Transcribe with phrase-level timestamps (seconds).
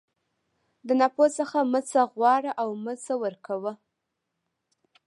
[0.87, 3.73] د ناپوه څخه مه څه غواړه او مه څه ورکوه.